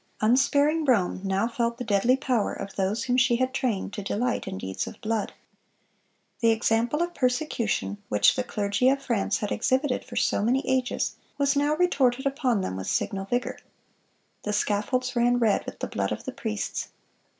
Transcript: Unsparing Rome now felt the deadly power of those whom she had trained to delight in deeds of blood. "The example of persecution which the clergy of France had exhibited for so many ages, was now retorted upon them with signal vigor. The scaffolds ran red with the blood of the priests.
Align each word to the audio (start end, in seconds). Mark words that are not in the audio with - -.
Unsparing 0.19 0.83
Rome 0.83 1.21
now 1.23 1.47
felt 1.47 1.77
the 1.77 1.83
deadly 1.83 2.17
power 2.17 2.53
of 2.55 2.75
those 2.75 3.03
whom 3.03 3.17
she 3.17 3.35
had 3.35 3.53
trained 3.53 3.93
to 3.93 4.01
delight 4.01 4.47
in 4.47 4.57
deeds 4.57 4.87
of 4.87 4.99
blood. 4.99 5.31
"The 6.39 6.49
example 6.49 7.03
of 7.03 7.13
persecution 7.13 7.99
which 8.09 8.35
the 8.35 8.43
clergy 8.43 8.89
of 8.89 8.99
France 8.99 9.37
had 9.37 9.51
exhibited 9.51 10.03
for 10.03 10.15
so 10.15 10.41
many 10.41 10.67
ages, 10.67 11.17
was 11.37 11.55
now 11.55 11.75
retorted 11.75 12.25
upon 12.25 12.61
them 12.61 12.77
with 12.77 12.87
signal 12.87 13.25
vigor. 13.25 13.59
The 14.41 14.53
scaffolds 14.53 15.15
ran 15.15 15.37
red 15.37 15.67
with 15.67 15.77
the 15.77 15.87
blood 15.87 16.11
of 16.11 16.23
the 16.23 16.31
priests. 16.33 16.87